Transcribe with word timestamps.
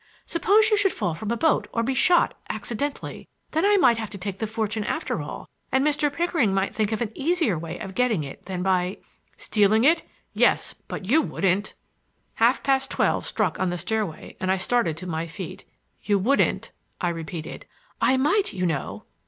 Suppose 0.25 0.71
you 0.71 0.77
should 0.77 0.91
fall 0.93 1.13
from 1.13 1.29
a 1.29 1.37
boat, 1.37 1.67
or 1.71 1.83
be 1.83 1.93
shot—accidentally—then 1.93 3.63
I 3.67 3.77
might 3.77 3.99
have 3.99 4.09
to 4.09 4.17
take 4.17 4.39
the 4.39 4.47
fortune 4.47 4.83
after 4.83 5.21
all; 5.21 5.47
and 5.71 5.85
Mr. 5.85 6.11
Pickering 6.11 6.51
might 6.55 6.73
think 6.73 6.91
of 6.91 7.03
an 7.03 7.11
easier 7.13 7.55
way 7.55 7.77
of 7.77 7.93
getting 7.93 8.23
it 8.23 8.47
than 8.47 8.63
by—" 8.63 8.97
"Stealing 9.37 9.83
it! 9.83 10.01
Yes, 10.33 10.73
but 10.87 11.05
you 11.05 11.21
wouldn't—!" 11.21 11.75
Half 12.33 12.63
past 12.63 12.89
twelve 12.89 13.27
struck 13.27 13.59
on 13.59 13.69
the 13.69 13.77
stairway 13.77 14.35
and 14.39 14.51
I 14.51 14.57
started 14.57 14.97
to 14.97 15.05
my 15.05 15.27
feet. 15.27 15.65
"You 16.01 16.17
wouldn't—" 16.17 16.71
I 16.99 17.09
repeated. 17.09 17.67
"I 18.01 18.17
might, 18.17 18.53
you 18.53 18.65
know!" 18.65 19.03